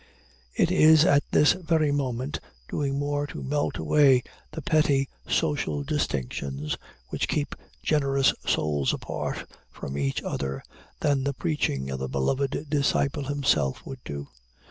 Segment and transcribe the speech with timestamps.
[0.55, 6.75] It is at this very moment doing more to melt away the petty social distinctions
[7.09, 10.63] which keep generous souls apart from each other,
[11.01, 14.27] than the preaching of the Beloved Disciple himself would do.